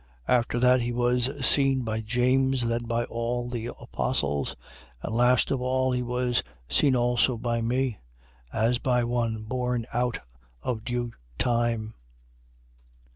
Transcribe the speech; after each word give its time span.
15:7. 0.27 0.35
After 0.39 0.59
that, 0.61 0.81
he 0.81 0.91
was 0.91 1.45
seen 1.47 1.83
by 1.83 2.01
James: 2.01 2.61
then 2.67 2.85
by 2.85 3.03
all 3.03 3.47
the 3.47 3.67
apostles. 3.67 4.55
15:8. 5.03 5.03
And 5.09 5.15
last 5.15 5.51
of 5.51 5.61
all, 5.61 5.91
he 5.91 6.01
was 6.01 6.41
seen 6.67 6.95
also 6.95 7.37
by 7.37 7.61
me, 7.61 7.99
as 8.51 8.79
by 8.79 9.03
one 9.03 9.43
born 9.43 9.85
out 9.93 10.17
of 10.63 10.83
due 10.83 11.11
tine. 11.37 11.93